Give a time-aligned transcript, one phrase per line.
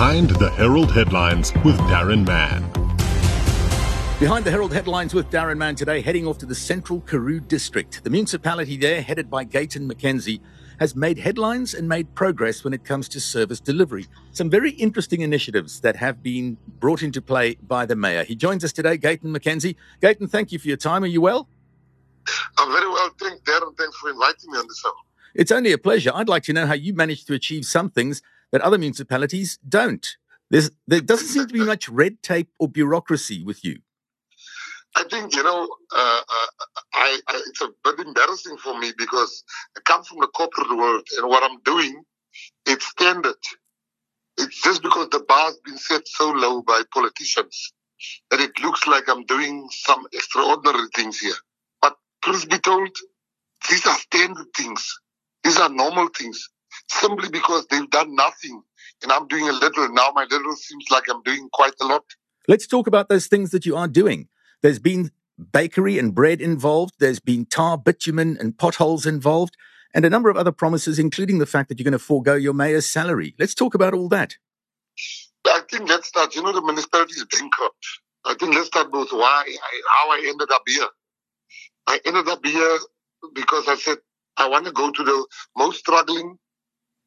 [0.00, 2.62] Behind the Herald Headlines with Darren Mann.
[4.18, 8.02] Behind the Herald headlines with Darren Mann today, heading off to the Central Karoo district.
[8.02, 10.40] The municipality there, headed by Gayton McKenzie,
[10.78, 14.06] has made headlines and made progress when it comes to service delivery.
[14.32, 18.24] Some very interesting initiatives that have been brought into play by the mayor.
[18.24, 19.76] He joins us today, Gayton McKenzie.
[20.00, 21.04] Gayton, thank you for your time.
[21.04, 21.46] Are you well?
[22.56, 23.76] I'm very well, thank Darren.
[23.76, 24.92] Thanks for inviting me on the show.
[25.34, 26.10] It's only a pleasure.
[26.14, 28.22] I'd like to know how you managed to achieve some things
[28.52, 30.06] that other municipalities don't.
[30.50, 33.80] There's, there doesn't seem to be much red tape or bureaucracy with you.
[34.96, 36.46] I think you know, uh, uh,
[36.94, 39.44] I, I, it's a bit embarrassing for me because
[39.76, 42.02] I come from the corporate world, and what I'm doing,
[42.66, 43.36] it's standard.
[44.36, 47.72] It's just because the bar's been set so low by politicians
[48.30, 51.34] that it looks like I'm doing some extraordinary things here.
[51.82, 52.90] But please be told,
[53.68, 54.98] these are standard things.
[55.44, 56.48] These are normal things.
[56.92, 58.62] Simply because they've done nothing,
[59.02, 59.88] and I'm doing a little.
[59.90, 62.04] Now my little seems like I'm doing quite a lot.
[62.48, 64.28] Let's talk about those things that you are doing.
[64.62, 65.12] There's been
[65.52, 66.94] bakery and bread involved.
[66.98, 69.56] There's been tar, bitumen, and potholes involved,
[69.94, 72.54] and a number of other promises, including the fact that you're going to forego your
[72.54, 73.36] mayor's salary.
[73.38, 74.34] Let's talk about all that.
[75.46, 76.34] I think let's start.
[76.34, 77.86] You know, the municipality is bankrupt.
[78.24, 80.88] I think let's start with why, I, how I ended up here.
[81.86, 82.78] I ended up here
[83.32, 83.98] because I said
[84.36, 85.26] I want to go to the
[85.56, 86.36] most struggling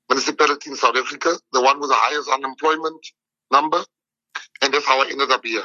[0.09, 3.05] municipality in South Africa, the one with the highest unemployment
[3.51, 3.83] number,
[4.61, 5.63] and that's how I ended up here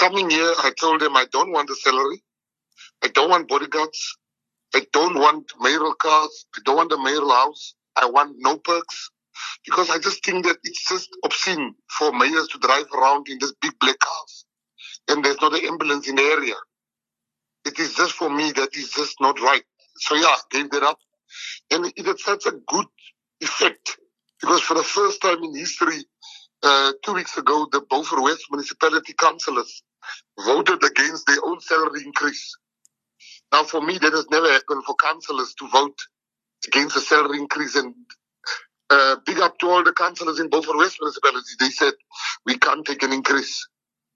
[0.00, 2.22] coming here, I told them I don't want a salary.
[3.04, 4.16] I don't want bodyguards.
[4.74, 6.46] I don't want mayoral cars.
[6.56, 7.74] I don't want a mayoral house.
[7.96, 9.10] I want no perks.
[9.64, 13.52] Because I just think that it's just obscene for mayors to drive around in this
[13.60, 14.46] big black cars.
[15.08, 16.54] And there's not an ambulance in the area.
[17.66, 19.64] It is just for me that is just not right.
[19.96, 20.98] So yeah, gave that up.
[21.70, 22.86] And it such a good
[23.40, 23.98] effect.
[24.40, 26.04] Because for the first time in history,
[26.62, 29.82] uh, two weeks ago, the Beaufort West municipality councillors
[30.44, 32.56] voted against their own salary increase.
[33.52, 35.98] Now, for me, that has never happened for councillors to vote
[36.66, 37.76] against a salary increase.
[37.76, 37.94] And
[38.90, 41.52] uh, big up to all the councillors in Beaufort West municipality.
[41.58, 41.92] They said
[42.44, 43.66] we can't take an increase,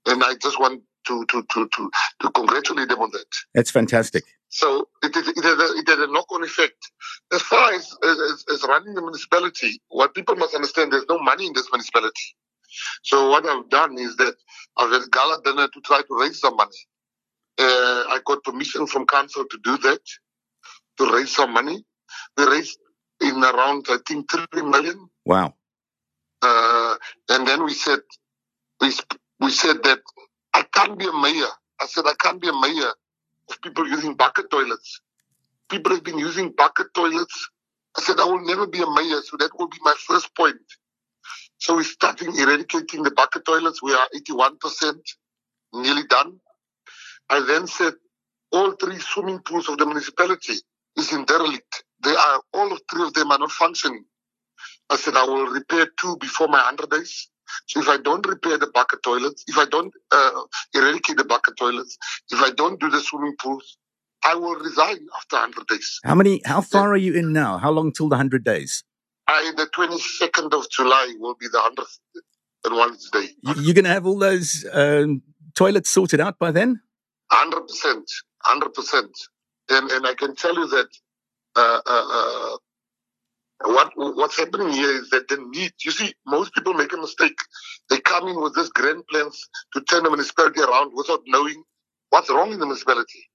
[0.05, 1.91] and I just want to to to to,
[2.21, 3.25] to congratulate them on that.
[3.53, 4.23] That's fantastic.
[4.49, 6.77] So it, it, it, had, a, it had a knock-on effect.
[7.33, 11.47] As far as, as, as running the municipality, what people must understand, there's no money
[11.47, 12.35] in this municipality.
[13.03, 14.35] So what I've done is that
[14.77, 16.77] I've had gala dinner to try to raise some money.
[17.57, 17.63] Uh,
[18.09, 20.01] I got permission from council to do that,
[20.97, 21.83] to raise some money.
[22.37, 22.79] We raised
[23.21, 25.09] in around, I think, three million.
[25.25, 25.53] Wow.
[26.41, 26.95] Uh,
[27.29, 27.99] and then we said,
[28.81, 28.91] we,
[29.39, 29.99] we said that
[30.53, 31.47] I can't be a mayor.
[31.79, 32.91] I said, I can't be a mayor
[33.49, 35.01] of people using bucket toilets.
[35.69, 37.49] People have been using bucket toilets.
[37.97, 39.21] I said, I will never be a mayor.
[39.23, 40.57] So that will be my first point.
[41.59, 43.81] So we're starting eradicating the bucket toilets.
[43.81, 44.99] We are 81%
[45.73, 46.39] nearly done.
[47.29, 47.93] I then said
[48.51, 50.53] all three swimming pools of the municipality
[50.97, 51.83] is in derelict.
[52.03, 54.05] They are all three of them are not functioning.
[54.89, 57.29] I said I will repair two before my 100 days.
[57.67, 60.41] So if I don't repair the bucket toilets, if I don't uh,
[60.73, 61.97] eradicate the bucket toilets,
[62.31, 63.77] if I don't do the swimming pools,
[64.23, 65.99] I will resign after 100 days.
[66.03, 66.41] How many?
[66.45, 67.57] How far are you in now?
[67.57, 68.83] How long till the 100 days?
[69.27, 72.21] I, the 22nd of July will be the 100th
[72.65, 73.29] and one day.
[73.61, 75.21] You're going to have all those um,
[75.55, 76.81] toilets sorted out by then?
[77.31, 78.03] 100%.
[78.45, 79.09] 100%.
[79.69, 80.87] And, and I can tell you that
[81.55, 82.57] uh, uh,
[83.63, 85.71] what what's happening here is that the need.
[85.83, 87.37] You see, most people make a mistake.
[87.89, 91.63] They come in with this grand plans to turn the municipality around without knowing
[92.09, 93.29] what's wrong in the municipality.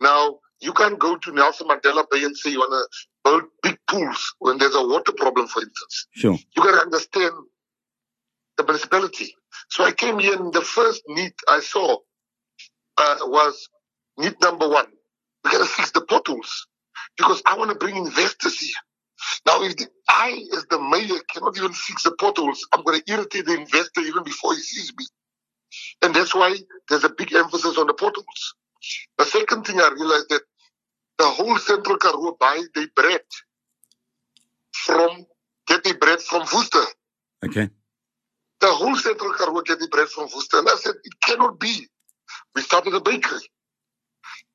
[0.00, 3.78] Now, you can't go to Nelson Mandela Bay and say you want to build big
[3.88, 6.06] pools when there's a water problem, for instance.
[6.12, 6.38] Sure.
[6.56, 7.32] You got to understand
[8.56, 9.34] the municipality.
[9.70, 11.98] So I came here, and the first need I saw
[12.98, 13.68] uh, was
[14.16, 14.86] need number one.
[15.44, 16.66] We got to fix the potholes
[17.16, 18.74] because I want to bring investors here.
[19.46, 23.12] Now, if the, I, as the mayor, cannot even fix the potholes, I'm going to
[23.12, 25.06] irritate the investor even before he sees me.
[26.02, 26.56] And that's why
[26.88, 28.54] there's a big emphasis on the potholes.
[29.18, 30.42] The second thing I realized that
[31.18, 33.20] the whole Central Karoo buy their bread
[34.72, 35.26] from,
[35.66, 36.84] get their bread from Worcester.
[37.44, 37.68] Okay.
[38.60, 40.58] The whole Central Karoo get their bread from Worcester.
[40.58, 41.86] And I said, it cannot be.
[42.54, 43.40] We started a bakery.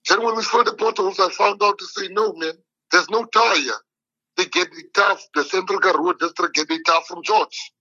[0.08, 2.54] Then when we saw the potholes, I found out to say, no, man,
[2.92, 3.74] there's no tar here.
[4.40, 7.74] They get the tar, the Central Karoo district get the tar from George.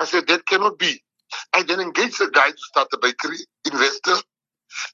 [0.00, 1.02] I said, that cannot be.
[1.54, 4.16] I then engaged a guy to start the bakery, investor.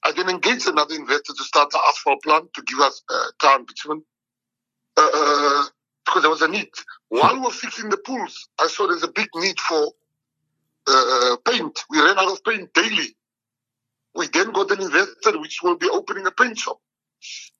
[0.04, 3.60] I then engaged another investor to start the asphalt plant to give us uh, tar
[3.60, 4.04] bitumen.
[4.98, 5.64] Uh, uh,
[6.06, 6.68] because there was a need.
[7.08, 9.92] While we were fixing the pools, I saw there's a big need for
[10.88, 11.78] uh, paint.
[11.90, 13.16] We ran out of paint daily.
[14.14, 16.78] We then got an investor which will be opening a paint shop.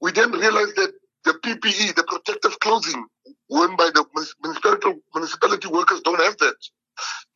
[0.00, 0.92] We then realized that
[1.24, 3.06] the PPE, the protective clothing
[3.50, 4.04] worn by the
[4.42, 6.56] municipality, municipality workers don't have that.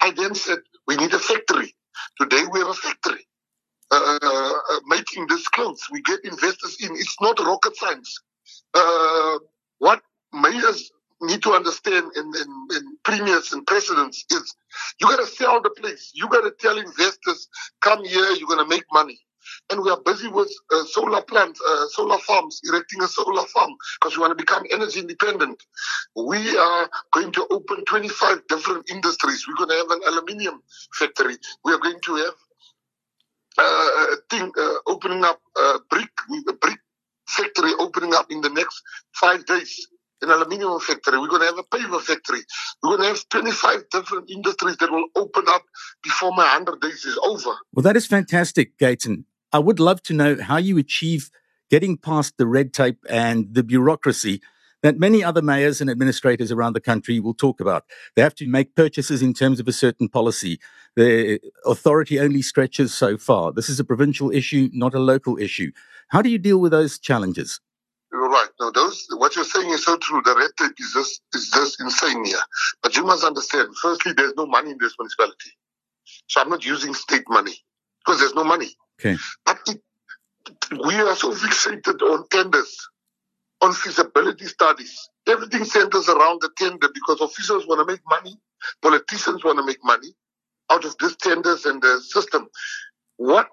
[0.00, 1.74] I then said, we need a factory.
[2.20, 3.26] Today we have a factory
[3.90, 5.82] uh, uh, making these clothes.
[5.92, 6.92] We get investors in.
[6.94, 8.20] It's not rocket science.
[8.74, 9.38] Uh,
[9.78, 10.02] what
[10.32, 10.90] mayors
[11.22, 14.54] need to understand in, in, in premiers and presidents is
[15.00, 16.12] you got to sell the place.
[16.14, 17.48] You got to tell investors,
[18.00, 19.18] come here, you're going to make money.
[19.70, 23.70] And we are busy with uh, solar plants, uh, solar farms, erecting a solar farm
[24.00, 25.62] because we want to become energy independent.
[26.14, 29.46] We are going to open 25 different industries.
[29.48, 30.62] We're going to have an aluminium
[30.94, 31.36] factory.
[31.64, 32.34] We are going to have
[33.58, 36.10] uh, thing uh, opening up uh, brick,
[36.60, 36.78] brick
[37.28, 38.82] factory opening up in the next
[39.14, 39.88] five days
[40.22, 41.18] an aluminium factory.
[41.18, 42.40] We're going to have a paper factory.
[42.82, 45.62] We're going to have 25 different industries that will open up
[46.02, 47.50] before my 100 days is over.
[47.72, 49.24] Well, that is fantastic, Gayton.
[49.52, 51.30] I would love to know how you achieve
[51.70, 54.40] getting past the red tape and the bureaucracy
[54.82, 57.84] that many other mayors and administrators around the country will talk about.
[58.16, 60.58] They have to make purchases in terms of a certain policy.
[60.96, 63.52] The authority only stretches so far.
[63.52, 65.70] This is a provincial issue, not a local issue.
[66.08, 67.60] How do you deal with those challenges?
[68.12, 68.48] You're right.
[68.60, 70.20] No, those what you're saying is so true.
[70.24, 72.40] The red tape is just is just insane here.
[72.82, 73.68] But you must understand.
[73.80, 75.50] Firstly, there's no money in this municipality,
[76.26, 77.54] so I'm not using state money
[78.04, 78.70] because there's no money.
[79.00, 79.16] Okay.
[79.46, 79.80] But it,
[80.84, 82.76] we are so fixated on tenders,
[83.60, 85.08] on feasibility studies.
[85.28, 88.36] Everything centers around the tender because officials want to make money,
[88.82, 90.08] politicians want to make money
[90.70, 92.48] out of these tenders and the system.
[93.16, 93.48] What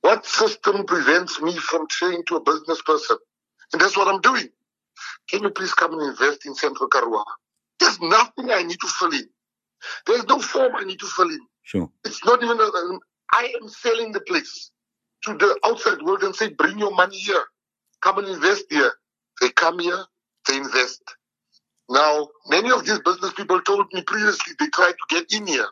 [0.00, 3.18] what system prevents me from saying to a business person,
[3.72, 4.48] and that's what I'm doing.
[5.30, 7.24] Can you please come and invest in Central Karoo?
[7.80, 9.28] There's nothing I need to fill in.
[10.06, 11.40] There's no form I need to fill in.
[11.62, 11.90] Sure.
[12.04, 13.00] It's not even, a,
[13.34, 14.70] I am selling the place
[15.24, 17.44] to the outside world and say, bring your money here.
[18.02, 18.92] Come and invest here.
[19.40, 20.04] They come here,
[20.48, 21.02] they invest.
[21.90, 25.68] Now, many of these business people told me previously they tried to get in here,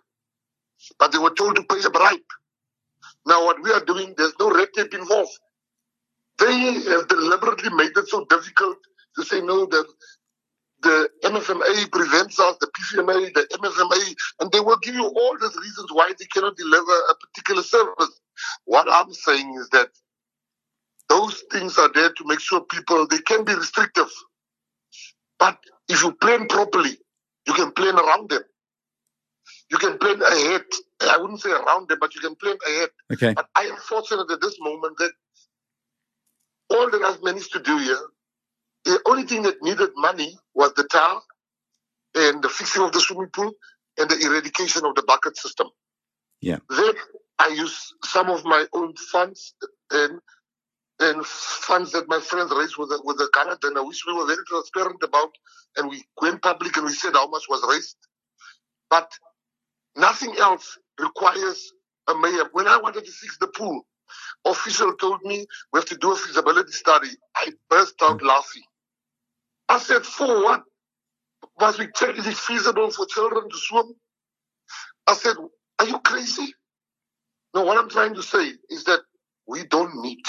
[0.99, 2.21] but they were told to pay a bribe.
[3.27, 5.39] Now, what we are doing, there's no red tape involved.
[6.39, 8.79] They have deliberately made it so difficult
[9.17, 9.87] to say no, that
[10.83, 15.51] the MFMA prevents us, the PFMA, the MFMA, and they will give you all the
[15.61, 18.21] reasons why they cannot deliver a particular service.
[18.67, 19.89] What I'm saying is that
[21.09, 24.11] those things are there to make sure people, they can be restrictive.
[25.39, 25.59] But
[25.89, 26.99] if you plan properly,
[27.47, 28.43] you can plan around them.
[29.71, 30.63] You can plan ahead.
[31.01, 32.89] I wouldn't say around them, but you can plan ahead.
[33.13, 33.35] Okay.
[33.35, 35.13] But I am fortunate at this moment that
[36.71, 37.99] all that I've managed to do here,
[38.85, 41.25] the only thing that needed money was the tile
[42.15, 43.53] and the fixing of the swimming pool
[43.99, 45.69] and the eradication of the bucket system.
[46.41, 46.59] Yeah.
[46.71, 46.95] Then
[47.39, 49.55] I use some of my own funds
[49.91, 50.21] and
[50.99, 54.15] and funds that my friends raised with the, with the Canada, and I wish we
[54.15, 55.31] were very transparent about,
[55.77, 57.97] and we went public and we said how much was raised.
[58.89, 59.11] But
[59.95, 61.71] nothing else requires
[62.09, 62.45] a mayor.
[62.53, 63.83] When I wanted to fix the pool,
[64.47, 67.09] official told me we have to do a feasibility study.
[67.35, 68.63] I burst out laughing.
[69.69, 70.63] I said, for what?
[71.61, 73.95] Must we check is it feasible for children to swim?
[75.07, 75.37] I said,
[75.79, 76.55] are you crazy?
[77.55, 79.01] No, what I'm trying to say is that
[79.47, 80.25] we don't need.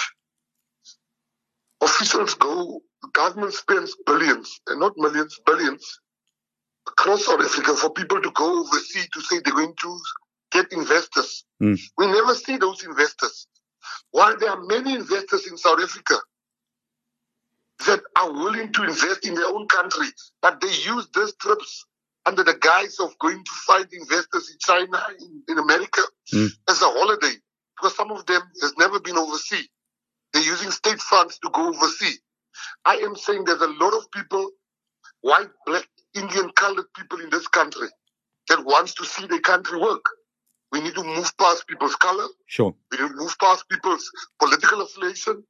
[1.82, 2.82] Officials go,
[3.13, 6.00] government spends billions, and not millions, billions,
[6.88, 10.00] across South Africa for people to go overseas to say they're going to
[10.51, 11.46] get investors.
[11.62, 11.80] Mm.
[11.98, 13.48] We never see those investors.
[14.12, 16.16] While there are many investors in South Africa
[17.86, 20.08] that are willing to invest in their own country,
[20.42, 21.86] but they use these trips
[22.25, 26.01] under the guise of going to find investors in China, in, in America,
[26.34, 26.50] Mm.
[26.70, 27.36] as a holiday,
[27.77, 29.70] because some of them has never been overseas.
[30.34, 32.20] They're using state funds to go overseas.
[32.86, 34.51] I am saying there's a lot of people,
[35.22, 37.89] white, black, Indian, colored people in this country
[38.50, 40.06] that wants to see their country work.
[40.77, 42.27] We need to move past people's color.
[42.46, 42.75] Sure.
[42.91, 45.43] We need to move past people's political affiliation.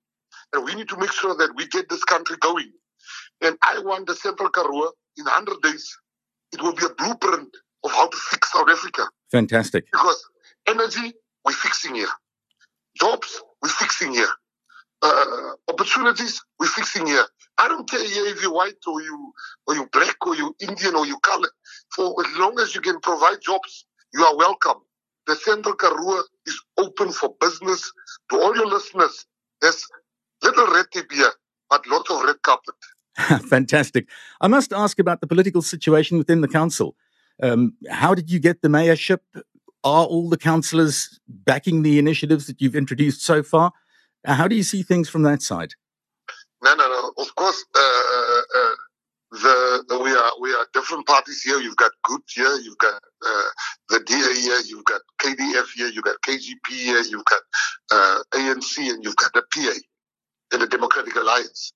[0.54, 2.72] And we need to make sure that we get this country going.
[3.42, 5.98] And I want the Central Karoo in 100 days.
[6.54, 7.50] It will be a blueprint
[7.84, 9.10] of how to fix South Africa.
[9.30, 9.88] Fantastic.
[9.92, 10.24] Because
[10.66, 12.08] energy, we're fixing here.
[12.98, 14.32] Jobs, we're fixing here.
[15.02, 17.26] Uh, opportunities, we're fixing here.
[17.58, 19.34] I don't care here if you're white or you
[19.68, 21.50] or you black or you Indian or you color.
[21.94, 24.78] For as long as you can provide jobs, you are welcome.
[25.28, 27.92] The Central Karoo is open for business.
[28.32, 29.26] To all your listeners,
[29.62, 29.86] there's
[30.42, 31.32] little red tape here,
[31.70, 32.76] but lots of red carpet.
[33.50, 34.08] Fantastic.
[34.42, 36.96] I must ask about the political situation within the council.
[37.44, 39.20] Um, how did you get the mayorship?
[39.84, 43.72] Are all the councillors backing the initiatives that you've introduced so far?
[44.26, 45.74] Uh, how do you see things from that side?
[46.64, 47.24] No, no, no.
[47.24, 48.76] Of course, uh, uh,
[49.32, 51.60] the, the, we are we are different parties here.
[51.60, 53.50] You've got Good here, you've got uh,
[53.90, 57.42] the DA here, you've got KDF here, you've got KGP here, you've got
[57.92, 59.74] uh, ANC, and you've got the PA
[60.54, 61.74] in the Democratic Alliance.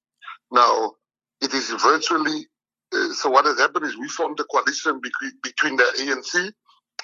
[0.51, 0.93] Now,
[1.41, 2.47] it is virtually
[2.93, 3.29] uh, so.
[3.29, 6.53] What has happened is we formed a coalition between between the ANC,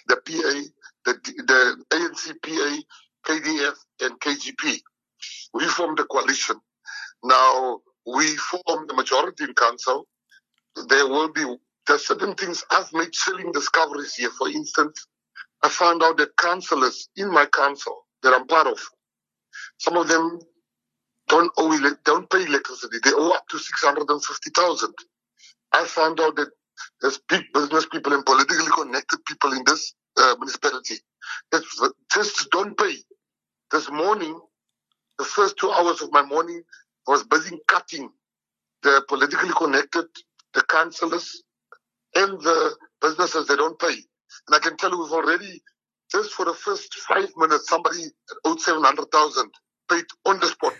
[0.08, 0.62] the PA,
[1.06, 1.14] the
[1.46, 4.80] the ANC, PA, KDF, and KGP.
[5.54, 6.56] We formed a coalition.
[7.24, 10.08] Now we formed the majority in council
[10.90, 11.46] there will be
[11.88, 14.32] there's certain things I've made chilling discoveries here.
[14.32, 15.08] For instance,
[15.64, 18.80] I found out that councillors in my council that I'm part of,
[19.80, 20.40] some of them
[21.30, 22.98] don't owe don't pay electricity.
[23.04, 24.94] They owe up to six hundred and fifty thousand.
[25.74, 26.50] I found out that
[27.02, 30.96] there's big business people and politically connected people in this uh, municipality
[31.52, 31.64] that
[32.14, 32.96] just don't pay.
[33.72, 34.40] This morning,
[35.20, 36.64] the first two hours of my morning,
[37.08, 38.10] I was busy cutting
[38.84, 40.06] the politically connected
[40.58, 41.44] the councillors,
[42.16, 43.94] and the businesses they don't pay.
[44.48, 45.62] And I can tell you we've already,
[46.12, 48.06] just for the first five minutes, somebody
[48.44, 49.52] owed 700,000
[49.90, 50.74] paid on the spot.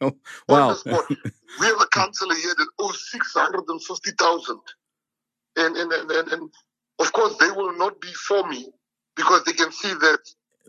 [0.00, 0.12] wow.
[0.48, 1.04] On the spot.
[1.60, 4.58] we have a councillor here that owes 650,000.
[5.56, 6.50] And, and, and, and, and
[7.00, 8.68] of course, they will not be for me
[9.16, 10.20] because they can see that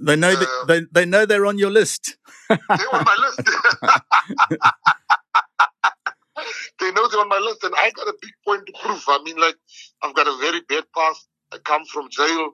[0.02, 2.18] they know uh, that they, they know they're on your list.
[2.50, 2.60] they're
[2.94, 3.42] on my list.
[6.80, 9.04] they know they're on my list, and I got a big point to prove.
[9.08, 9.56] I mean, like,
[10.02, 11.28] I've got a very bad past.
[11.52, 12.52] I come from jail,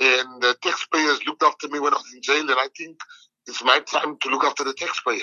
[0.00, 2.98] and the taxpayers looked after me when I was in jail, and I think
[3.46, 5.20] it's my time to look after the taxpayer.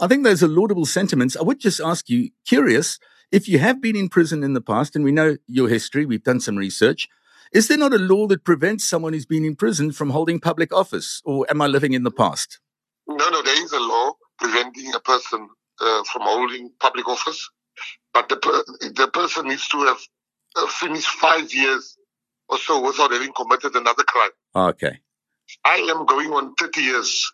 [0.00, 1.36] I think those are laudable sentiments.
[1.36, 2.98] I would just ask you, curious,
[3.32, 6.22] if you have been in prison in the past, and we know your history, we've
[6.22, 7.08] done some research,
[7.52, 10.72] is there not a law that prevents someone who's been in prison from holding public
[10.72, 12.60] office, or am I living in the past?
[13.06, 15.48] No, no, there is a law preventing a person
[15.80, 17.48] uh, from holding public office
[18.14, 19.98] but the, the person needs to have
[20.56, 21.96] uh, finished five years
[22.48, 24.30] or so without having committed another crime.
[24.54, 25.00] Okay.
[25.64, 27.32] I am going on 30 years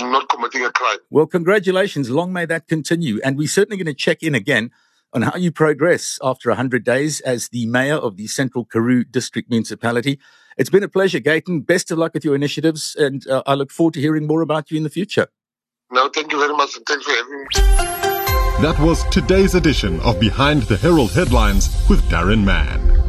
[0.00, 0.98] not committing a crime.
[1.10, 2.10] Well, congratulations.
[2.10, 3.20] Long may that continue.
[3.24, 4.70] And we're certainly going to check in again
[5.12, 9.48] on how you progress after 100 days as the mayor of the Central Karoo District
[9.48, 10.18] Municipality.
[10.58, 11.62] It's been a pleasure, Gayton.
[11.62, 14.70] Best of luck with your initiatives, and uh, I look forward to hearing more about
[14.70, 15.28] you in the future.
[15.90, 18.13] No, thank you very much, and thanks for having me.
[18.62, 23.03] That was today's edition of Behind the Herald Headlines with Darren Mann.